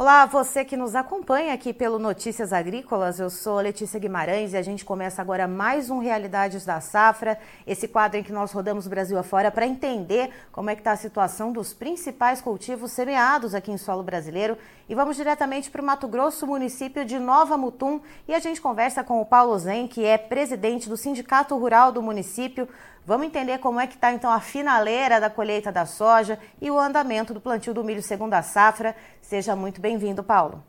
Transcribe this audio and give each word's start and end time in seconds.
Olá, 0.00 0.26
você 0.26 0.64
que 0.64 0.76
nos 0.76 0.94
acompanha 0.94 1.52
aqui 1.52 1.72
pelo 1.72 1.98
Notícias 1.98 2.52
Agrícolas, 2.52 3.18
eu 3.18 3.28
sou 3.28 3.58
Letícia 3.58 3.98
Guimarães 3.98 4.52
e 4.52 4.56
a 4.56 4.62
gente 4.62 4.84
começa 4.84 5.20
agora 5.20 5.48
mais 5.48 5.90
um 5.90 5.98
Realidades 5.98 6.64
da 6.64 6.80
Safra, 6.80 7.36
esse 7.66 7.88
quadro 7.88 8.16
em 8.16 8.22
que 8.22 8.30
nós 8.30 8.52
rodamos 8.52 8.86
Brasil 8.86 9.18
afora 9.18 9.50
para 9.50 9.66
entender 9.66 10.30
como 10.52 10.70
é 10.70 10.76
que 10.76 10.82
está 10.82 10.92
a 10.92 10.96
situação 10.96 11.50
dos 11.50 11.74
principais 11.74 12.40
cultivos 12.40 12.92
semeados 12.92 13.56
aqui 13.56 13.72
em 13.72 13.76
solo 13.76 14.04
brasileiro. 14.04 14.56
E 14.88 14.94
vamos 14.94 15.16
diretamente 15.16 15.68
para 15.68 15.82
o 15.82 15.84
Mato 15.84 16.06
Grosso, 16.06 16.46
município 16.46 17.04
de 17.04 17.18
Nova 17.18 17.58
Mutum, 17.58 18.00
e 18.28 18.34
a 18.36 18.38
gente 18.38 18.60
conversa 18.60 19.02
com 19.02 19.20
o 19.20 19.26
Paulo 19.26 19.58
Zen, 19.58 19.88
que 19.88 20.04
é 20.04 20.16
presidente 20.16 20.88
do 20.88 20.96
Sindicato 20.96 21.58
Rural 21.58 21.90
do 21.90 22.00
município. 22.00 22.68
Vamos 23.08 23.26
entender 23.26 23.56
como 23.56 23.80
é 23.80 23.86
que 23.86 23.94
está 23.94 24.12
então 24.12 24.30
a 24.30 24.38
finaleira 24.38 25.18
da 25.18 25.30
colheita 25.30 25.72
da 25.72 25.86
soja 25.86 26.38
e 26.60 26.70
o 26.70 26.78
andamento 26.78 27.32
do 27.32 27.40
plantio 27.40 27.72
do 27.72 27.82
milho 27.82 28.02
segundo 28.02 28.34
a 28.34 28.42
safra. 28.42 28.94
Seja 29.22 29.56
muito 29.56 29.80
bem-vindo, 29.80 30.22
Paulo. 30.22 30.62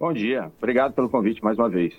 Bom 0.00 0.12
dia, 0.12 0.50
obrigado 0.58 0.92
pelo 0.92 1.08
convite 1.08 1.44
mais 1.44 1.56
uma 1.56 1.68
vez. 1.68 1.94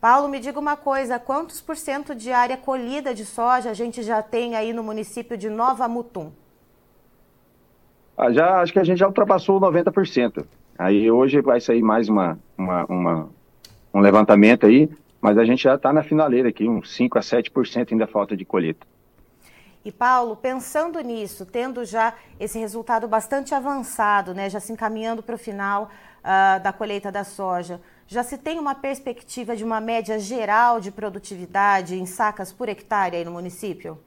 Paulo, 0.00 0.28
me 0.28 0.40
diga 0.40 0.58
uma 0.58 0.76
coisa, 0.76 1.20
quantos 1.20 1.60
por 1.60 1.76
cento 1.76 2.12
de 2.12 2.32
área 2.32 2.56
colhida 2.56 3.14
de 3.14 3.24
soja 3.24 3.70
a 3.70 3.74
gente 3.74 4.02
já 4.02 4.20
tem 4.20 4.56
aí 4.56 4.72
no 4.72 4.82
município 4.82 5.38
de 5.38 5.48
Nova 5.48 5.86
Mutum? 5.86 6.32
Ah, 8.18 8.32
já, 8.32 8.60
acho 8.60 8.72
que 8.72 8.80
a 8.80 8.84
gente 8.84 8.98
já 8.98 9.06
ultrapassou 9.06 9.60
90%. 9.60 10.44
Aí 10.76 11.08
hoje 11.08 11.40
vai 11.40 11.60
sair 11.60 11.80
mais 11.80 12.08
uma, 12.08 12.36
uma, 12.58 12.84
uma 12.86 13.28
um 13.94 14.00
levantamento 14.00 14.66
aí, 14.66 14.90
mas 15.20 15.36
a 15.36 15.44
gente 15.44 15.62
já 15.62 15.74
está 15.74 15.92
na 15.92 16.02
finaleira 16.02 16.48
aqui, 16.48 16.68
uns 16.68 16.94
5 16.94 17.18
a 17.18 17.20
7% 17.20 17.92
ainda 17.92 18.06
falta 18.06 18.36
de 18.36 18.44
colheita. 18.44 18.86
E 19.84 19.90
Paulo, 19.90 20.36
pensando 20.36 21.00
nisso, 21.00 21.46
tendo 21.46 21.84
já 21.84 22.14
esse 22.38 22.58
resultado 22.58 23.08
bastante 23.08 23.54
avançado, 23.54 24.34
né, 24.34 24.50
já 24.50 24.60
se 24.60 24.72
encaminhando 24.72 25.22
para 25.22 25.34
o 25.34 25.38
final 25.38 25.90
uh, 26.18 26.62
da 26.62 26.72
colheita 26.72 27.10
da 27.10 27.24
soja, 27.24 27.80
já 28.06 28.22
se 28.22 28.36
tem 28.36 28.58
uma 28.58 28.74
perspectiva 28.74 29.56
de 29.56 29.64
uma 29.64 29.80
média 29.80 30.18
geral 30.18 30.80
de 30.80 30.90
produtividade 30.90 31.94
em 31.94 32.04
sacas 32.04 32.52
por 32.52 32.68
hectare 32.68 33.16
aí 33.16 33.24
no 33.24 33.30
município? 33.30 33.98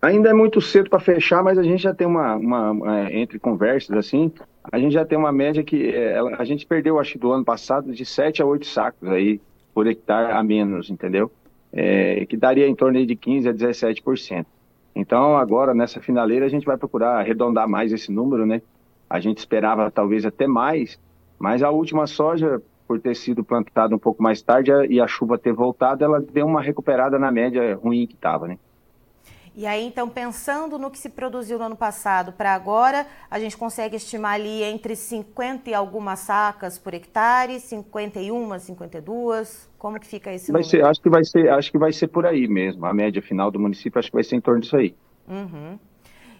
Ainda 0.00 0.30
é 0.30 0.32
muito 0.32 0.60
cedo 0.60 0.88
para 0.88 0.98
fechar, 0.98 1.42
mas 1.42 1.58
a 1.58 1.62
gente 1.62 1.82
já 1.82 1.94
tem 1.94 2.06
uma, 2.06 2.36
uma 2.36 3.00
é, 3.00 3.20
entre 3.20 3.38
conversas 3.38 3.96
assim, 3.96 4.32
a 4.70 4.78
gente 4.78 4.92
já 4.92 5.04
tem 5.04 5.18
uma 5.18 5.32
média 5.32 5.62
que 5.64 5.88
é, 5.88 6.18
a 6.38 6.44
gente 6.44 6.66
perdeu, 6.66 6.98
acho 6.98 7.12
que 7.12 7.18
do 7.18 7.32
ano 7.32 7.44
passado, 7.44 7.92
de 7.92 8.04
7 8.04 8.42
a 8.42 8.46
8 8.46 8.66
sacos 8.66 9.08
aí 9.08 9.40
por 9.74 9.86
hectare 9.86 10.32
a 10.32 10.42
menos, 10.42 10.90
entendeu? 10.90 11.30
É, 11.72 12.26
que 12.26 12.36
daria 12.36 12.68
em 12.68 12.74
torno 12.74 13.04
de 13.04 13.16
15 13.16 13.48
a 13.48 13.52
17%. 13.52 14.46
Então, 14.94 15.36
agora, 15.36 15.72
nessa 15.72 16.00
finaleira, 16.00 16.44
a 16.44 16.48
gente 16.48 16.66
vai 16.66 16.76
procurar 16.76 17.18
arredondar 17.18 17.68
mais 17.68 17.92
esse 17.92 18.12
número, 18.12 18.44
né? 18.44 18.60
A 19.08 19.18
gente 19.20 19.38
esperava 19.38 19.90
talvez 19.90 20.24
até 20.26 20.46
mais, 20.46 20.98
mas 21.38 21.62
a 21.62 21.70
última 21.70 22.06
soja, 22.06 22.62
por 22.86 23.00
ter 23.00 23.16
sido 23.16 23.42
plantada 23.42 23.94
um 23.94 23.98
pouco 23.98 24.22
mais 24.22 24.42
tarde 24.42 24.70
e 24.90 25.00
a 25.00 25.06
chuva 25.06 25.38
ter 25.38 25.52
voltado, 25.52 26.04
ela 26.04 26.20
deu 26.20 26.46
uma 26.46 26.60
recuperada 26.60 27.18
na 27.18 27.30
média 27.30 27.74
ruim 27.74 28.06
que 28.06 28.14
estava, 28.14 28.46
né? 28.46 28.58
E 29.54 29.66
aí, 29.66 29.84
então, 29.84 30.08
pensando 30.08 30.78
no 30.78 30.90
que 30.90 30.98
se 30.98 31.10
produziu 31.10 31.58
no 31.58 31.64
ano 31.64 31.76
passado 31.76 32.32
para 32.32 32.54
agora, 32.54 33.06
a 33.30 33.38
gente 33.38 33.54
consegue 33.54 33.96
estimar 33.96 34.34
ali 34.34 34.62
entre 34.62 34.96
50 34.96 35.68
e 35.68 35.74
algumas 35.74 36.20
sacas 36.20 36.78
por 36.78 36.94
hectare, 36.94 37.60
51, 37.60 38.58
52. 38.58 39.70
Como 39.78 40.00
que 40.00 40.06
fica 40.06 40.32
esse 40.32 40.50
vai 40.50 40.62
número? 40.62 40.70
Ser, 40.70 40.84
acho 40.86 41.02
que 41.02 41.10
vai 41.10 41.24
ser, 41.24 41.50
acho 41.50 41.70
que 41.70 41.78
vai 41.78 41.92
ser 41.92 42.08
por 42.08 42.24
aí 42.24 42.48
mesmo. 42.48 42.86
A 42.86 42.94
média 42.94 43.20
final 43.20 43.50
do 43.50 43.60
município 43.60 43.98
acho 43.98 44.08
que 44.08 44.16
vai 44.16 44.24
ser 44.24 44.36
em 44.36 44.40
torno 44.40 44.60
disso 44.60 44.76
aí. 44.76 44.96
Uhum. 45.28 45.78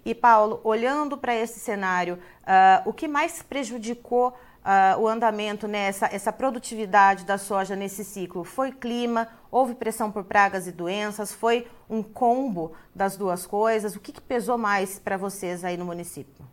E 0.04 0.14
Paulo, 0.14 0.60
olhando 0.64 1.16
para 1.16 1.34
esse 1.34 1.60
cenário, 1.60 2.14
uh, 2.14 2.88
o 2.88 2.92
que 2.92 3.06
mais 3.06 3.42
prejudicou 3.42 4.34
uh, 4.64 5.00
o 5.00 5.08
andamento, 5.08 5.66
né, 5.68 5.88
essa, 5.88 6.06
essa 6.06 6.32
produtividade 6.32 7.24
da 7.24 7.38
soja 7.38 7.76
nesse 7.76 8.04
ciclo? 8.04 8.44
Foi 8.44 8.72
clima? 8.72 9.28
Houve 9.50 9.74
pressão 9.74 10.10
por 10.10 10.24
pragas 10.24 10.66
e 10.66 10.72
doenças? 10.72 11.32
Foi 11.32 11.66
um 11.88 12.02
combo 12.02 12.72
das 12.94 13.16
duas 13.16 13.46
coisas? 13.46 13.94
O 13.94 14.00
que, 14.00 14.12
que 14.12 14.20
pesou 14.20 14.56
mais 14.56 14.98
para 14.98 15.16
vocês 15.16 15.64
aí 15.64 15.76
no 15.76 15.84
município? 15.84 16.44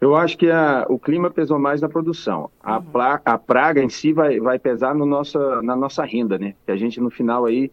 Eu 0.00 0.14
acho 0.14 0.36
que 0.36 0.50
a, 0.50 0.84
o 0.88 0.98
clima 0.98 1.30
pesou 1.30 1.58
mais 1.58 1.80
na 1.80 1.88
produção. 1.88 2.50
A, 2.62 2.76
uhum. 2.76 2.82
pra, 2.84 3.20
a 3.24 3.38
praga 3.38 3.82
em 3.82 3.88
si 3.88 4.12
vai, 4.12 4.38
vai 4.38 4.58
pesar 4.58 4.94
no 4.94 5.06
nossa, 5.06 5.62
na 5.62 5.74
nossa 5.74 6.04
renda, 6.04 6.38
né? 6.38 6.54
Que 6.64 6.72
a 6.72 6.76
gente 6.76 7.00
no 7.00 7.10
final 7.10 7.46
aí 7.46 7.72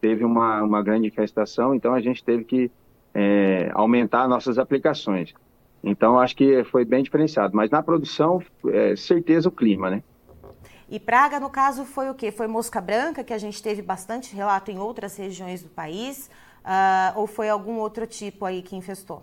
teve 0.00 0.24
uma, 0.24 0.62
uma 0.62 0.82
grande 0.82 1.08
infestação, 1.08 1.74
então 1.74 1.94
a 1.94 2.00
gente 2.00 2.22
teve 2.22 2.44
que 2.44 2.70
é, 3.14 3.70
aumentar 3.74 4.28
nossas 4.28 4.58
aplicações. 4.58 5.34
Então, 5.84 6.18
acho 6.18 6.34
que 6.34 6.64
foi 6.64 6.84
bem 6.84 7.02
diferenciado. 7.02 7.54
Mas 7.54 7.70
na 7.70 7.82
produção, 7.82 8.42
é, 8.68 8.96
certeza 8.96 9.48
o 9.48 9.52
clima, 9.52 9.90
né? 9.90 10.02
E 10.88 10.98
praga, 10.98 11.38
no 11.38 11.50
caso, 11.50 11.84
foi 11.84 12.08
o 12.08 12.14
quê? 12.14 12.30
Foi 12.30 12.46
mosca 12.46 12.80
branca, 12.80 13.22
que 13.22 13.32
a 13.32 13.38
gente 13.38 13.62
teve 13.62 13.82
bastante 13.82 14.34
relato 14.34 14.70
em 14.70 14.78
outras 14.78 15.16
regiões 15.16 15.62
do 15.62 15.68
país? 15.68 16.30
Uh, 16.64 17.18
ou 17.18 17.26
foi 17.26 17.48
algum 17.48 17.78
outro 17.78 18.06
tipo 18.06 18.44
aí 18.44 18.62
que 18.62 18.74
infestou? 18.74 19.22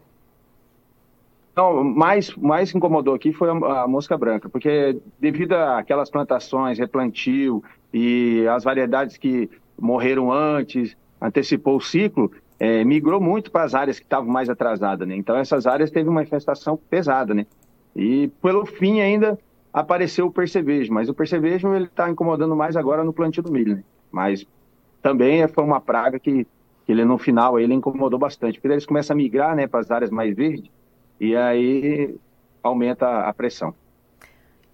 Não, 1.55 1.83
mais, 1.83 2.33
mais 2.35 2.73
incomodou 2.73 3.13
aqui 3.13 3.33
foi 3.33 3.49
a, 3.49 3.83
a 3.83 3.87
mosca 3.87 4.17
branca, 4.17 4.47
porque 4.47 4.97
devido 5.19 5.53
àquelas 5.53 6.09
plantações, 6.09 6.77
replantio 6.77 7.63
e 7.93 8.45
as 8.47 8.63
variedades 8.63 9.17
que 9.17 9.49
morreram 9.79 10.31
antes, 10.31 10.95
antecipou 11.19 11.77
o 11.77 11.81
ciclo, 11.81 12.31
é, 12.61 12.83
migrou 12.83 13.19
muito 13.19 13.49
para 13.49 13.63
as 13.63 13.73
áreas 13.73 13.97
que 13.97 14.05
estavam 14.05 14.29
mais 14.29 14.47
atrasadas, 14.47 15.07
né? 15.07 15.15
Então 15.15 15.35
essas 15.35 15.65
áreas 15.65 15.89
teve 15.89 16.07
uma 16.07 16.21
infestação 16.21 16.77
pesada, 16.77 17.33
né? 17.33 17.47
E 17.95 18.27
pelo 18.39 18.67
fim 18.67 19.01
ainda 19.01 19.35
apareceu 19.73 20.27
o 20.27 20.31
percevejo, 20.31 20.93
mas 20.93 21.09
o 21.09 21.13
percevejo 21.15 21.73
ele 21.73 21.85
está 21.85 22.07
incomodando 22.07 22.55
mais 22.55 22.75
agora 22.75 23.03
no 23.03 23.11
plantio 23.11 23.41
do 23.41 23.51
milho, 23.51 23.77
né? 23.77 23.83
Mas 24.11 24.45
também 25.01 25.47
foi 25.47 25.63
uma 25.63 25.81
praga 25.81 26.19
que, 26.19 26.45
que 26.85 26.91
ele 26.91 27.03
no 27.03 27.17
final 27.17 27.59
ele 27.59 27.73
incomodou 27.73 28.19
bastante, 28.19 28.61
porque 28.61 28.75
eles 28.75 28.85
começam 28.85 29.15
a 29.15 29.17
migrar, 29.17 29.55
né, 29.55 29.65
para 29.65 29.79
as 29.79 29.89
áreas 29.89 30.11
mais 30.11 30.35
verdes 30.35 30.69
e 31.19 31.35
aí 31.35 32.15
aumenta 32.61 33.21
a 33.21 33.33
pressão. 33.33 33.73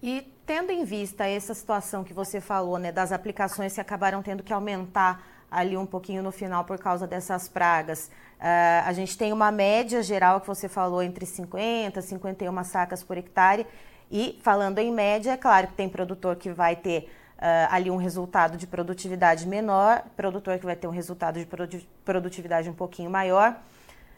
E 0.02 0.26
tendo 0.44 0.70
em 0.70 0.84
vista 0.84 1.26
essa 1.26 1.54
situação 1.54 2.04
que 2.04 2.12
você 2.12 2.38
falou, 2.38 2.78
né, 2.78 2.92
das 2.92 3.12
aplicações 3.12 3.72
que 3.72 3.80
acabaram 3.80 4.22
tendo 4.22 4.42
que 4.42 4.52
aumentar 4.52 5.37
ali 5.50 5.76
um 5.76 5.86
pouquinho 5.86 6.22
no 6.22 6.30
final 6.30 6.64
por 6.64 6.78
causa 6.78 7.06
dessas 7.06 7.48
pragas. 7.48 8.10
Uh, 8.38 8.86
a 8.86 8.92
gente 8.92 9.16
tem 9.16 9.32
uma 9.32 9.50
média 9.50 10.02
geral 10.02 10.40
que 10.40 10.46
você 10.46 10.68
falou 10.68 11.02
entre 11.02 11.26
50 11.26 11.98
e 11.98 12.02
51 12.02 12.64
sacas 12.64 13.02
por 13.02 13.16
hectare. 13.16 13.66
E 14.10 14.38
falando 14.42 14.78
em 14.78 14.92
média, 14.92 15.32
é 15.32 15.36
claro 15.36 15.68
que 15.68 15.74
tem 15.74 15.88
produtor 15.88 16.36
que 16.36 16.50
vai 16.50 16.76
ter 16.76 17.10
uh, 17.38 17.68
ali 17.70 17.90
um 17.90 17.96
resultado 17.96 18.56
de 18.56 18.66
produtividade 18.66 19.46
menor, 19.46 20.04
produtor 20.16 20.58
que 20.58 20.64
vai 20.64 20.76
ter 20.76 20.86
um 20.86 20.92
resultado 20.92 21.38
de 21.38 21.88
produtividade 22.04 22.68
um 22.70 22.74
pouquinho 22.74 23.10
maior. 23.10 23.56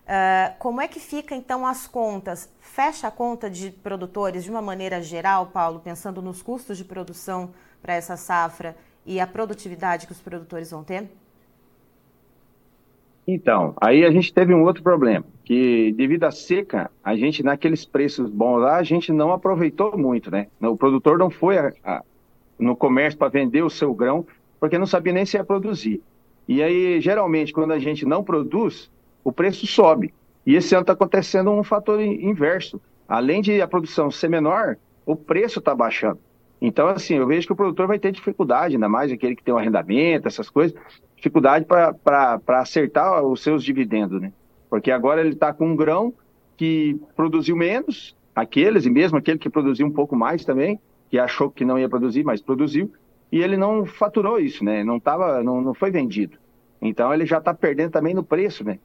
Uh, 0.02 0.54
como 0.58 0.80
é 0.80 0.88
que 0.88 0.98
fica 0.98 1.34
então 1.34 1.66
as 1.66 1.86
contas? 1.86 2.48
Fecha 2.60 3.08
a 3.08 3.10
conta 3.10 3.48
de 3.48 3.70
produtores 3.70 4.44
de 4.44 4.50
uma 4.50 4.62
maneira 4.62 5.00
geral, 5.00 5.47
Paulo, 5.47 5.80
pensando 5.80 6.20
nos 6.20 6.42
custos 6.42 6.76
de 6.76 6.84
produção 6.84 7.50
para 7.80 7.94
essa 7.94 8.16
safra 8.16 8.76
e 9.06 9.20
a 9.20 9.26
produtividade 9.26 10.06
que 10.06 10.12
os 10.12 10.20
produtores 10.20 10.70
vão 10.70 10.82
ter? 10.82 11.08
Então, 13.32 13.74
aí 13.80 14.04
a 14.04 14.10
gente 14.10 14.34
teve 14.34 14.52
um 14.52 14.64
outro 14.64 14.82
problema, 14.82 15.24
que 15.44 15.92
devido 15.92 16.24
à 16.24 16.32
seca, 16.32 16.91
a 17.02 17.14
gente, 17.14 17.44
naqueles 17.44 17.84
preços 17.84 18.28
bons 18.28 18.58
lá, 18.58 18.76
a 18.76 18.82
gente 18.82 19.12
não 19.12 19.32
aproveitou 19.32 19.96
muito, 19.96 20.32
né? 20.32 20.48
O 20.60 20.76
produtor 20.76 21.16
não 21.16 21.30
foi 21.30 21.56
a, 21.56 21.72
a, 21.84 22.02
no 22.58 22.74
comércio 22.74 23.16
para 23.16 23.28
vender 23.28 23.62
o 23.62 23.70
seu 23.70 23.94
grão, 23.94 24.26
porque 24.58 24.76
não 24.76 24.86
sabia 24.86 25.12
nem 25.12 25.24
se 25.24 25.36
ia 25.36 25.44
produzir. 25.44 26.02
E 26.48 26.60
aí, 26.60 27.00
geralmente, 27.00 27.52
quando 27.52 27.70
a 27.70 27.78
gente 27.78 28.04
não 28.04 28.24
produz, 28.24 28.91
o 29.22 29.30
preço 29.30 29.65
sobe. 29.65 30.12
E 30.44 30.56
esse 30.56 30.74
ano 30.74 30.83
está 30.83 30.94
acontecendo 30.94 31.53
um 31.53 31.62
fator 31.62 32.00
inverso. 32.00 32.80
Além 33.09 33.41
de 33.41 33.62
a 33.62 33.68
produção 33.68 34.10
ser 34.10 34.28
menor, 34.28 34.76
o 35.06 35.15
preço 35.15 35.60
está 35.60 35.72
baixando. 35.72 36.18
Então, 36.60 36.88
assim, 36.88 37.15
eu 37.15 37.26
vejo 37.28 37.47
que 37.47 37.53
o 37.53 37.56
produtor 37.56 37.86
vai 37.86 37.98
ter 38.00 38.10
dificuldade, 38.10 38.74
ainda 38.74 38.88
mais 38.88 39.12
aquele 39.12 39.36
que 39.36 39.44
tem 39.44 39.54
um 39.54 39.59
arrendamento, 39.59 40.26
essas 40.26 40.50
coisas, 40.50 40.76
dificuldade 41.21 41.67
para 41.67 42.41
acertar 42.61 43.22
os 43.22 43.43
seus 43.43 43.63
dividendos, 43.63 44.21
né? 44.21 44.33
Porque 44.71 44.91
agora 44.91 45.21
ele 45.21 45.34
está 45.34 45.53
com 45.53 45.69
um 45.69 45.77
grão 45.77 46.13
que 46.57 46.99
produziu 47.15 47.55
menos, 47.55 48.17
aqueles, 48.34 48.87
e 48.87 48.91
mesmo 48.91 49.19
aquele 49.19 49.39
que 49.39 49.51
produziu 49.51 49.87
um 49.87 49.91
pouco 49.91 50.17
mais 50.17 50.45
também, 50.45 50.81
que 51.11 51.19
achou 51.19 51.51
que 51.51 51.65
não 51.65 51.78
ia 51.78 51.89
produzir, 51.89 52.25
mas 52.25 52.41
produziu, 52.41 52.91
e 53.31 53.43
ele 53.43 53.57
não 53.57 53.84
faturou 53.84 54.41
isso, 54.41 54.65
né? 54.65 54.83
Não, 54.83 54.99
tava, 54.99 55.43
não, 55.43 55.61
não 55.61 55.75
foi 55.75 55.91
vendido. 55.91 56.39
Então 56.81 57.13
ele 57.13 57.27
já 57.27 57.39
está 57.39 57.53
perdendo 57.53 57.93
também 57.93 58.15
no 58.15 58.25
preço, 58.25 58.65
né? 58.65 58.78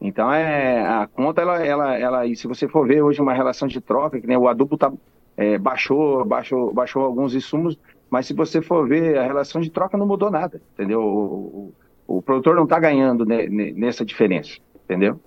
Então 0.00 0.32
é, 0.32 0.80
a 0.86 1.06
conta, 1.06 1.40
ela, 1.40 1.64
ela, 1.64 1.96
ela, 1.96 2.26
e 2.26 2.34
se 2.34 2.46
você 2.46 2.66
for 2.68 2.86
ver 2.86 3.02
hoje 3.02 3.20
uma 3.20 3.32
relação 3.32 3.68
de 3.68 3.80
troca, 3.80 4.20
que 4.20 4.26
né, 4.26 4.36
o 4.36 4.48
adubo 4.48 4.76
tá, 4.76 4.92
é, 5.36 5.56
baixou, 5.56 6.24
baixou, 6.24 6.72
baixou 6.74 7.04
alguns 7.04 7.34
insumos, 7.34 7.78
mas 8.10 8.26
se 8.26 8.34
você 8.34 8.62
for 8.62 8.88
ver, 8.88 9.18
a 9.18 9.24
relação 9.24 9.60
de 9.60 9.70
troca 9.70 9.96
não 9.96 10.06
mudou 10.06 10.30
nada, 10.30 10.60
entendeu? 10.74 11.02
O, 11.02 11.72
o, 12.06 12.18
o 12.18 12.22
produtor 12.22 12.54
não 12.54 12.64
está 12.64 12.78
ganhando 12.78 13.24
nessa 13.24 14.04
diferença, 14.04 14.58
entendeu? 14.84 15.20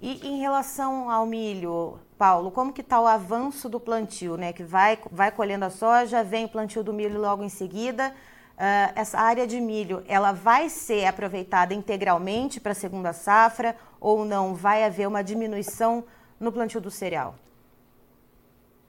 E 0.00 0.26
em 0.26 0.40
relação 0.40 1.08
ao 1.08 1.24
milho, 1.24 1.98
Paulo, 2.18 2.50
como 2.50 2.72
que 2.72 2.80
está 2.80 3.00
o 3.00 3.06
avanço 3.06 3.68
do 3.68 3.78
plantio, 3.78 4.36
né? 4.36 4.52
Que 4.52 4.64
vai, 4.64 4.98
vai 5.12 5.30
colhendo 5.30 5.64
a 5.64 5.70
soja, 5.70 6.24
vem 6.24 6.46
o 6.46 6.48
plantio 6.48 6.82
do 6.82 6.92
milho 6.92 7.20
logo 7.20 7.44
em 7.44 7.48
seguida. 7.48 8.12
Uh, 8.52 8.92
essa 8.96 9.18
área 9.18 9.46
de 9.46 9.60
milho, 9.60 10.02
ela 10.08 10.32
vai 10.32 10.68
ser 10.68 11.06
aproveitada 11.06 11.72
integralmente 11.72 12.60
para 12.60 12.72
a 12.72 12.74
segunda 12.74 13.12
safra 13.12 13.76
ou 14.00 14.24
não? 14.24 14.54
Vai 14.54 14.82
haver 14.82 15.06
uma 15.06 15.22
diminuição 15.22 16.04
no 16.40 16.50
plantio 16.50 16.80
do 16.80 16.90
cereal? 16.90 17.36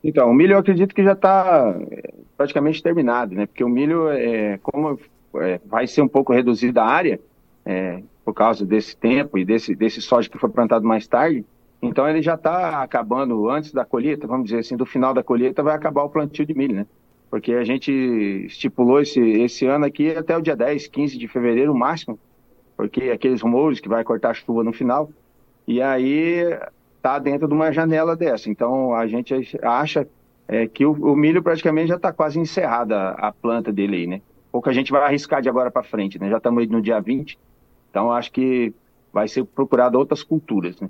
Então, 0.03 0.29
o 0.29 0.33
milho 0.33 0.53
eu 0.53 0.59
acredito 0.59 0.95
que 0.95 1.03
já 1.03 1.13
está 1.13 1.75
praticamente 2.37 2.81
terminado, 2.81 3.35
né? 3.35 3.45
Porque 3.45 3.63
o 3.63 3.69
milho, 3.69 4.09
é, 4.09 4.57
como 4.61 4.99
é, 5.35 5.59
vai 5.65 5.87
ser 5.87 6.01
um 6.01 6.07
pouco 6.07 6.33
reduzida 6.33 6.81
a 6.81 6.87
área, 6.87 7.19
é, 7.65 8.01
por 8.25 8.33
causa 8.33 8.65
desse 8.65 8.95
tempo 8.95 9.37
e 9.37 9.45
desse, 9.45 9.75
desse 9.75 10.01
soja 10.01 10.29
que 10.29 10.37
foi 10.37 10.49
plantado 10.49 10.85
mais 10.85 11.07
tarde, 11.07 11.45
então 11.81 12.07
ele 12.07 12.21
já 12.21 12.35
está 12.35 12.81
acabando 12.81 13.49
antes 13.49 13.73
da 13.73 13.83
colheita, 13.83 14.25
vamos 14.25 14.45
dizer 14.45 14.59
assim, 14.59 14.77
do 14.77 14.85
final 14.85 15.13
da 15.13 15.21
colheita 15.21 15.61
vai 15.61 15.75
acabar 15.75 16.03
o 16.03 16.09
plantio 16.09 16.45
de 16.45 16.53
milho, 16.53 16.75
né? 16.75 16.87
Porque 17.29 17.53
a 17.53 17.63
gente 17.63 17.91
estipulou 17.91 19.01
esse, 19.01 19.19
esse 19.19 19.65
ano 19.65 19.85
aqui 19.85 20.11
até 20.11 20.37
o 20.37 20.41
dia 20.41 20.55
10, 20.55 20.87
15 20.87 21.17
de 21.17 21.27
fevereiro, 21.27 21.75
máximo, 21.75 22.17
porque 22.77 23.09
aqueles 23.09 23.41
rumores 23.41 23.79
que 23.79 23.89
vai 23.89 24.03
cortar 24.03 24.33
chuva 24.33 24.63
no 24.63 24.71
final, 24.71 25.09
e 25.67 25.81
aí 25.81 26.57
está 26.95 27.19
dentro 27.19 27.47
de 27.47 27.53
uma 27.53 27.71
janela 27.71 28.15
dessa. 28.15 28.49
Então 28.49 28.95
a 28.95 29.05
gente 29.07 29.33
acha 29.61 30.07
é, 30.47 30.67
que 30.67 30.85
o, 30.85 30.91
o, 30.91 31.15
milho 31.15 31.41
praticamente 31.41 31.87
já 31.87 31.95
está 31.95 32.11
quase 32.11 32.39
encerrada 32.39 33.11
a 33.11 33.31
planta 33.31 33.71
dele 33.71 33.95
aí, 33.97 34.07
né? 34.07 34.21
Pouca 34.51 34.71
gente 34.71 34.91
vai 34.91 35.01
arriscar 35.01 35.41
de 35.41 35.49
agora 35.49 35.71
para 35.71 35.83
frente, 35.83 36.19
né? 36.19 36.29
Já 36.29 36.37
estamos 36.37 36.67
no 36.67 36.81
dia 36.81 36.99
20, 36.99 37.39
então 37.89 38.11
acho 38.11 38.31
que 38.31 38.73
vai 39.11 39.27
ser 39.27 39.43
procurado 39.45 39.97
outras 39.97 40.23
culturas, 40.23 40.79
né? 40.79 40.89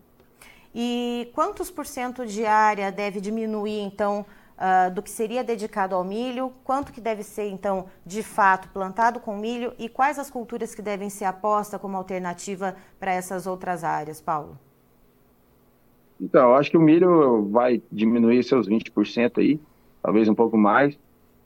E 0.76 1.30
quantos 1.36 1.70
por 1.70 1.86
cento 1.86 2.26
de 2.26 2.46
área 2.46 2.92
deve 2.92 3.22
diminuir, 3.22 3.80
então, 3.80 4.26
uh, 4.58 4.92
do 4.92 5.04
que 5.04 5.10
seria 5.10 5.44
dedicado 5.44 5.94
ao 5.94 6.04
milho? 6.04 6.52
Quanto 6.64 6.92
que 6.92 7.00
deve 7.00 7.22
ser, 7.22 7.48
então, 7.50 7.86
de 8.04 8.24
fato, 8.24 8.70
plantado 8.70 9.20
com 9.20 9.38
milho? 9.38 9.74
E 9.78 9.88
quais 9.88 10.18
as 10.18 10.32
culturas 10.32 10.74
que 10.74 10.82
devem 10.82 11.12
ser 11.12 11.26
aposta 11.26 11.78
como 11.78 11.96
alternativa 11.96 12.76
para 13.00 13.14
essas 13.14 13.46
outras 13.46 13.84
áreas, 13.84 14.20
Paulo? 14.20 14.58
Então, 16.24 16.50
eu 16.50 16.56
acho 16.56 16.72
que 16.72 16.78
o 16.78 16.82
milho 16.82 17.50
vai 17.50 17.82
diminuir 17.92 18.44
seus 18.44 18.68
20% 18.68 19.40
aí, 19.40 19.60
talvez 20.02 20.30
um 20.30 20.36
pouco 20.36 20.58
mais. 20.58 20.98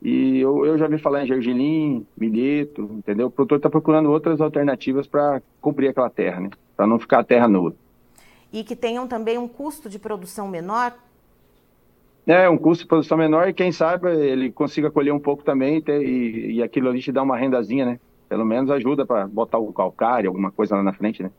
E 0.02 0.40
eu, 0.40 0.66
eu 0.66 0.78
já 0.78 0.88
vi 0.88 1.00
falar 1.00 1.24
em 1.24 1.28
gergelim, 1.28 2.06
milheto, 2.16 2.84
entendeu? 2.94 3.28
O 3.28 3.32
produtor 3.32 3.58
está 3.58 3.70
procurando 3.70 4.12
outras 4.12 4.40
alternativas 4.40 5.08
para 5.08 5.42
cobrir 5.60 5.88
aquela 5.88 6.10
terra, 6.10 6.40
né? 6.40 6.50
Para 6.76 6.86
não 6.86 7.00
ficar 7.00 7.20
a 7.20 7.24
terra 7.24 7.48
nua 7.48 7.74
e 8.52 8.64
que 8.64 8.76
tenham 8.76 9.08
também 9.08 9.38
um 9.38 9.48
custo 9.48 9.90
de 9.90 10.00
produção 10.00 10.48
menor? 10.48 10.94
É, 12.26 12.50
um 12.50 12.58
custo 12.58 12.84
de 12.84 12.88
produção 12.88 13.18
menor 13.18 13.48
e 13.48 13.54
quem 13.54 13.72
sabe 13.72 14.10
ele 14.10 14.52
consiga 14.52 14.92
colher 14.92 15.14
um 15.14 15.20
pouco 15.20 15.44
também 15.44 15.78
e, 15.78 15.82
ter, 15.82 16.02
e, 16.02 16.56
e 16.56 16.64
aquilo 16.64 16.90
ali 16.90 17.00
te 17.02 17.12
dá 17.12 17.24
uma 17.24 17.38
rendazinha, 17.38 17.86
né? 17.86 18.00
Pelo 18.28 18.46
menos 18.46 18.70
ajuda 18.70 19.06
para 19.06 19.26
botar 19.28 19.58
o 19.58 19.72
calcário, 19.72 20.30
alguma 20.30 20.52
coisa 20.52 20.76
lá 20.76 20.84
na 20.84 20.92
frente, 20.92 21.24
né? 21.24 21.32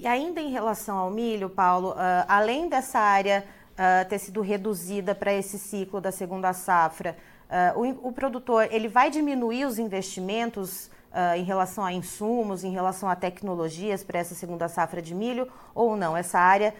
E 0.00 0.06
ainda 0.06 0.40
em 0.40 0.48
relação 0.48 0.96
ao 0.96 1.10
milho, 1.10 1.50
Paulo, 1.50 1.90
uh, 1.90 2.24
além 2.26 2.70
dessa 2.70 2.98
área 2.98 3.44
uh, 3.72 4.08
ter 4.08 4.18
sido 4.18 4.40
reduzida 4.40 5.14
para 5.14 5.30
esse 5.30 5.58
ciclo 5.58 6.00
da 6.00 6.10
segunda 6.10 6.54
safra, 6.54 7.14
uh, 7.74 7.78
o, 7.78 8.08
o, 8.08 8.12
produtor 8.12 8.66
ele 8.70 8.88
vai 8.88 9.10
diminuir 9.10 9.66
os 9.66 9.78
investimentos 9.78 10.90
em 11.36 11.42
relação 11.42 11.84
a 11.84 11.92
insumos, 11.92 12.62
em 12.62 12.70
relação 12.70 13.08
a 13.08 13.16
tecnologias 13.16 14.04
para 14.04 14.20
essa 14.20 14.32
segunda 14.32 14.68
safra 14.68 15.02
de 15.02 15.12
milho 15.12 15.48
ou 15.74 15.96
não? 15.96 16.16
Essa 16.16 16.38
área 16.38 16.72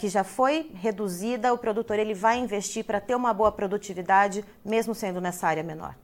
que 0.00 0.08
já 0.08 0.24
foi 0.24 0.70
reduzida, 0.72 1.52
o 1.52 1.58
produtor 1.58 1.98
ele 1.98 2.14
vai 2.14 2.38
investir 2.38 2.82
para 2.82 2.98
ter 2.98 3.14
uma 3.14 3.34
boa 3.34 3.52
produtividade, 3.52 4.42
mesmo 4.64 4.94
sendo 4.94 5.20
nessa 5.20 5.46
área 5.46 5.62
menor? 5.62 5.94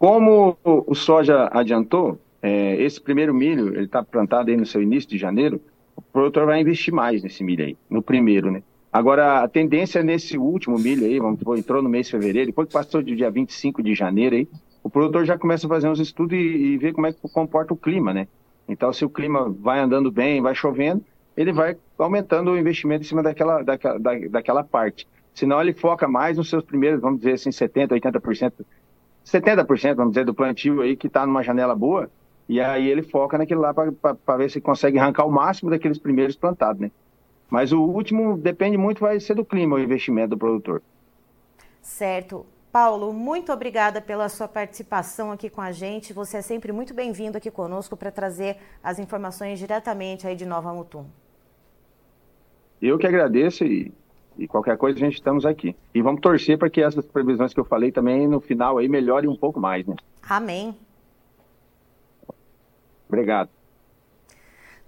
Como 0.00 0.58
o 0.64 0.96
soja 0.96 1.48
adiantou, 1.52 2.18
é, 2.42 2.82
esse 2.82 3.00
primeiro 3.00 3.32
milho, 3.32 3.68
ele 3.68 3.84
está 3.84 4.02
plantado 4.02 4.50
aí 4.50 4.56
no 4.56 4.66
seu 4.66 4.82
início 4.82 5.08
de 5.08 5.16
janeiro, 5.16 5.60
o 5.94 6.02
produtor 6.02 6.46
vai 6.46 6.60
investir 6.60 6.92
mais 6.92 7.22
nesse 7.22 7.44
milho 7.44 7.64
aí, 7.64 7.76
no 7.88 8.02
primeiro, 8.02 8.50
né? 8.50 8.62
Agora, 8.92 9.42
a 9.42 9.48
tendência 9.48 10.02
nesse 10.02 10.36
último 10.36 10.78
milho 10.78 11.06
aí, 11.06 11.18
vamos, 11.18 11.40
entrou 11.58 11.80
no 11.80 11.88
mês 11.88 12.06
de 12.06 12.12
fevereiro, 12.12 12.48
depois 12.48 12.68
que 12.68 12.74
passou 12.74 13.02
do 13.02 13.16
dia 13.16 13.30
25 13.30 13.82
de 13.82 13.94
janeiro 13.94 14.36
aí, 14.36 14.48
o 14.82 14.90
produtor 14.90 15.24
já 15.24 15.38
começa 15.38 15.66
a 15.66 15.68
fazer 15.68 15.88
uns 15.88 16.00
estudos 16.00 16.36
e, 16.36 16.42
e 16.42 16.76
ver 16.76 16.92
como 16.92 17.06
é 17.06 17.12
que 17.12 17.20
comporta 17.32 17.72
o 17.72 17.76
clima, 17.76 18.12
né? 18.12 18.26
Então, 18.68 18.92
se 18.92 19.04
o 19.04 19.08
clima 19.08 19.48
vai 19.48 19.78
andando 19.78 20.10
bem, 20.10 20.42
vai 20.42 20.54
chovendo, 20.54 21.02
ele 21.36 21.52
vai 21.52 21.76
aumentando 21.96 22.50
o 22.50 22.58
investimento 22.58 23.02
em 23.02 23.06
cima 23.06 23.22
daquela, 23.22 23.62
daquela, 23.62 23.98
da, 23.98 24.18
daquela 24.28 24.64
parte. 24.64 25.06
Senão, 25.32 25.60
ele 25.60 25.72
foca 25.72 26.06
mais 26.06 26.36
nos 26.36 26.50
seus 26.50 26.64
primeiros, 26.64 27.00
vamos 27.00 27.20
dizer 27.20 27.34
assim, 27.34 27.50
70%, 27.50 27.88
80%, 27.88 28.52
70%, 29.24 29.94
vamos 29.94 30.12
dizer, 30.12 30.24
do 30.24 30.34
plantio 30.34 30.82
aí 30.82 30.96
que 30.96 31.06
está 31.06 31.24
numa 31.24 31.42
janela 31.42 31.74
boa, 31.74 32.10
e 32.52 32.60
aí 32.60 32.86
ele 32.86 33.00
foca 33.00 33.38
naquilo 33.38 33.62
lá 33.62 33.72
para 33.72 34.36
ver 34.36 34.50
se 34.50 34.60
consegue 34.60 34.98
arrancar 34.98 35.24
o 35.24 35.32
máximo 35.32 35.70
daqueles 35.70 35.96
primeiros 35.96 36.36
plantados, 36.36 36.82
né? 36.82 36.90
Mas 37.48 37.72
o 37.72 37.80
último 37.80 38.36
depende 38.36 38.76
muito, 38.76 39.00
vai 39.00 39.18
ser 39.20 39.34
do 39.34 39.42
clima, 39.42 39.76
o 39.76 39.78
investimento 39.78 40.28
do 40.28 40.36
produtor. 40.36 40.82
Certo. 41.80 42.44
Paulo, 42.70 43.10
muito 43.10 43.50
obrigada 43.50 44.02
pela 44.02 44.28
sua 44.28 44.46
participação 44.46 45.32
aqui 45.32 45.48
com 45.48 45.62
a 45.62 45.72
gente. 45.72 46.12
Você 46.12 46.36
é 46.36 46.42
sempre 46.42 46.72
muito 46.72 46.92
bem-vindo 46.92 47.38
aqui 47.38 47.50
conosco 47.50 47.96
para 47.96 48.10
trazer 48.10 48.58
as 48.84 48.98
informações 48.98 49.58
diretamente 49.58 50.26
aí 50.26 50.36
de 50.36 50.44
Nova 50.44 50.74
Mutum. 50.74 51.06
Eu 52.82 52.98
que 52.98 53.06
agradeço 53.06 53.64
e, 53.64 53.90
e, 54.36 54.46
qualquer 54.46 54.76
coisa 54.76 54.98
a 54.98 55.00
gente 55.00 55.14
estamos 55.14 55.46
aqui. 55.46 55.74
E 55.94 56.02
vamos 56.02 56.20
torcer 56.20 56.58
para 56.58 56.68
que 56.68 56.82
essas 56.82 57.06
previsões 57.06 57.54
que 57.54 57.60
eu 57.60 57.64
falei 57.64 57.90
também 57.90 58.28
no 58.28 58.42
final 58.42 58.76
aí 58.76 58.88
melhorem 58.88 59.30
um 59.30 59.36
pouco 59.36 59.58
mais, 59.58 59.86
né? 59.86 59.96
Amém. 60.28 60.76
Obrigado. 63.12 63.50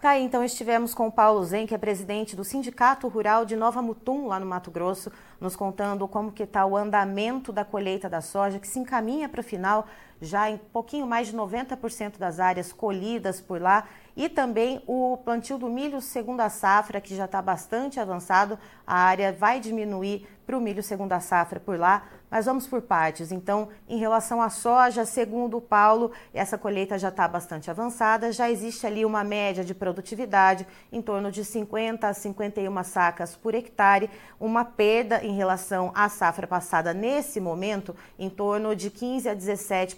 Tá 0.00 0.10
aí, 0.10 0.22
então 0.22 0.42
estivemos 0.42 0.94
com 0.94 1.06
o 1.06 1.12
Paulo 1.12 1.44
Zen, 1.44 1.66
que 1.66 1.74
é 1.74 1.78
presidente 1.78 2.34
do 2.34 2.42
Sindicato 2.42 3.06
Rural 3.06 3.44
de 3.44 3.54
Nova 3.54 3.82
Mutum, 3.82 4.26
lá 4.26 4.40
no 4.40 4.46
Mato 4.46 4.70
Grosso, 4.70 5.12
nos 5.38 5.54
contando 5.54 6.08
como 6.08 6.32
que 6.32 6.42
está 6.42 6.64
o 6.64 6.74
andamento 6.74 7.52
da 7.52 7.64
colheita 7.64 8.08
da 8.08 8.22
soja, 8.22 8.58
que 8.58 8.68
se 8.68 8.78
encaminha 8.78 9.28
para 9.28 9.40
o 9.40 9.44
final, 9.44 9.86
já 10.24 10.50
em 10.50 10.56
pouquinho 10.56 11.06
mais 11.06 11.28
de 11.28 11.36
90% 11.36 12.18
das 12.18 12.40
áreas 12.40 12.72
colhidas 12.72 13.40
por 13.40 13.60
lá, 13.60 13.86
e 14.16 14.28
também 14.28 14.82
o 14.86 15.16
plantio 15.18 15.58
do 15.58 15.68
milho 15.68 16.00
segunda 16.00 16.48
safra, 16.48 17.00
que 17.00 17.16
já 17.16 17.24
está 17.24 17.42
bastante 17.42 17.98
avançado, 17.98 18.58
a 18.86 18.96
área 18.96 19.32
vai 19.32 19.58
diminuir 19.58 20.26
para 20.46 20.56
o 20.56 20.60
milho 20.60 20.82
segunda 20.82 21.18
safra 21.20 21.58
por 21.58 21.78
lá, 21.78 22.04
mas 22.30 22.46
vamos 22.46 22.66
por 22.66 22.82
partes. 22.82 23.32
Então, 23.32 23.68
em 23.88 23.96
relação 23.96 24.42
à 24.42 24.50
soja, 24.50 25.04
segundo 25.04 25.56
o 25.56 25.60
Paulo, 25.60 26.12
essa 26.32 26.58
colheita 26.58 26.98
já 26.98 27.08
está 27.08 27.26
bastante 27.26 27.70
avançada, 27.70 28.32
já 28.32 28.50
existe 28.50 28.86
ali 28.86 29.04
uma 29.04 29.24
média 29.24 29.64
de 29.64 29.74
produtividade 29.74 30.66
em 30.92 31.00
torno 31.00 31.30
de 31.30 31.44
50 31.44 32.08
a 32.08 32.12
51 32.12 32.84
sacas 32.84 33.36
por 33.36 33.54
hectare, 33.54 34.10
uma 34.38 34.64
perda 34.64 35.24
em 35.24 35.34
relação 35.34 35.92
à 35.94 36.08
safra 36.08 36.46
passada 36.46 36.92
nesse 36.92 37.40
momento 37.40 37.94
em 38.18 38.28
torno 38.28 38.76
de 38.76 38.90
15 38.90 39.28
a 39.28 39.34
17%, 39.34 39.96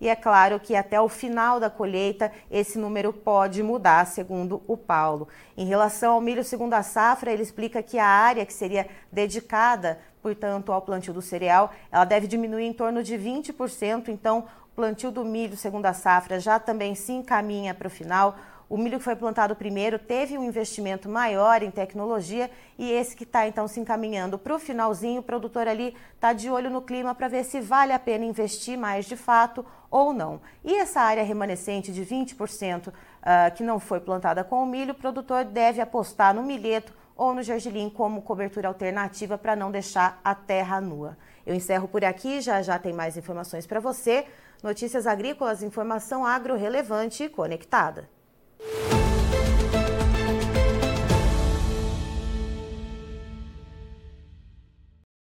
e 0.00 0.08
é 0.08 0.16
claro 0.16 0.60
que 0.60 0.74
até 0.74 1.00
o 1.00 1.08
final 1.08 1.58
da 1.58 1.70
colheita 1.70 2.30
esse 2.50 2.78
número 2.78 3.12
pode 3.12 3.62
mudar, 3.62 4.06
segundo 4.06 4.62
o 4.66 4.76
Paulo. 4.76 5.28
Em 5.56 5.66
relação 5.66 6.14
ao 6.14 6.20
milho 6.20 6.44
segunda 6.44 6.82
safra, 6.82 7.32
ele 7.32 7.42
explica 7.42 7.82
que 7.82 7.98
a 7.98 8.06
área 8.06 8.44
que 8.44 8.52
seria 8.52 8.86
dedicada, 9.10 9.98
portanto, 10.22 10.72
ao 10.72 10.82
plantio 10.82 11.12
do 11.12 11.22
cereal, 11.22 11.72
ela 11.90 12.04
deve 12.04 12.26
diminuir 12.26 12.64
em 12.64 12.72
torno 12.72 13.02
de 13.02 13.14
20%. 13.14 14.08
Então, 14.08 14.44
o 14.72 14.74
plantio 14.76 15.10
do 15.10 15.24
milho 15.24 15.56
segunda 15.56 15.92
safra 15.92 16.38
já 16.38 16.58
também 16.58 16.94
se 16.94 17.12
encaminha 17.12 17.74
para 17.74 17.88
o 17.88 17.90
final. 17.90 18.36
O 18.68 18.76
milho 18.76 18.98
que 18.98 19.04
foi 19.04 19.16
plantado 19.16 19.56
primeiro 19.56 19.98
teve 19.98 20.36
um 20.36 20.44
investimento 20.44 21.08
maior 21.08 21.62
em 21.62 21.70
tecnologia 21.70 22.50
e 22.76 22.92
esse 22.92 23.16
que 23.16 23.24
está 23.24 23.48
então 23.48 23.66
se 23.66 23.80
encaminhando 23.80 24.38
para 24.38 24.54
o 24.54 24.58
finalzinho, 24.58 25.20
o 25.20 25.22
produtor 25.22 25.66
ali 25.66 25.96
está 26.14 26.34
de 26.34 26.50
olho 26.50 26.68
no 26.68 26.82
clima 26.82 27.14
para 27.14 27.28
ver 27.28 27.44
se 27.44 27.62
vale 27.62 27.94
a 27.94 27.98
pena 27.98 28.26
investir 28.26 28.76
mais 28.76 29.06
de 29.06 29.16
fato 29.16 29.64
ou 29.90 30.12
não. 30.12 30.38
E 30.62 30.74
essa 30.74 31.00
área 31.00 31.24
remanescente 31.24 31.90
de 31.90 32.04
20% 32.04 32.88
uh, 32.88 32.92
ah, 33.22 33.50
que 33.50 33.62
não 33.62 33.80
foi 33.80 34.00
plantada 34.00 34.44
com 34.44 34.62
o 34.62 34.66
milho, 34.66 34.92
o 34.92 34.96
produtor 34.96 35.46
deve 35.46 35.80
apostar 35.80 36.34
no 36.34 36.42
milheto 36.42 36.92
ou 37.16 37.32
no 37.32 37.42
gergelim 37.42 37.88
como 37.88 38.20
cobertura 38.20 38.68
alternativa 38.68 39.38
para 39.38 39.56
não 39.56 39.70
deixar 39.70 40.20
a 40.22 40.34
terra 40.34 40.78
nua. 40.78 41.16
Eu 41.46 41.54
encerro 41.54 41.88
por 41.88 42.04
aqui, 42.04 42.42
já 42.42 42.60
já 42.60 42.78
tem 42.78 42.92
mais 42.92 43.16
informações 43.16 43.66
para 43.66 43.80
você. 43.80 44.26
Notícias 44.62 45.06
agrícolas, 45.06 45.62
informação 45.62 46.26
agro 46.26 46.54
relevante 46.54 47.24
e 47.24 47.28
conectada. 47.30 48.17